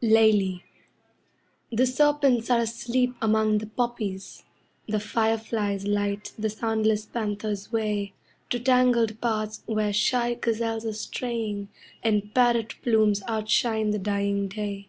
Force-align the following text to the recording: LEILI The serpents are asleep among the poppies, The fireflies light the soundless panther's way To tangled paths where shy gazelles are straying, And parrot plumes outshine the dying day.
LEILI 0.00 0.62
The 1.72 1.84
serpents 1.84 2.50
are 2.50 2.60
asleep 2.60 3.16
among 3.20 3.58
the 3.58 3.66
poppies, 3.66 4.44
The 4.86 5.00
fireflies 5.00 5.88
light 5.88 6.32
the 6.38 6.48
soundless 6.50 7.04
panther's 7.04 7.72
way 7.72 8.12
To 8.50 8.60
tangled 8.60 9.20
paths 9.20 9.64
where 9.66 9.92
shy 9.92 10.34
gazelles 10.34 10.86
are 10.86 10.92
straying, 10.92 11.70
And 12.00 12.32
parrot 12.32 12.76
plumes 12.82 13.22
outshine 13.26 13.90
the 13.90 13.98
dying 13.98 14.46
day. 14.46 14.86